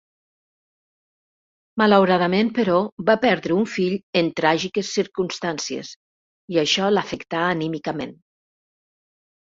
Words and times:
Malauradament, 1.81 2.49
però, 2.55 2.77
va 3.11 3.17
perdre 3.27 3.57
un 3.57 3.69
fill 3.75 3.95
en 4.23 4.31
tràgiques 4.41 4.89
circumstàncies 4.97 5.93
i 6.57 6.61
això 6.63 6.89
l'afectà 6.97 7.47
anímicament. 7.51 8.17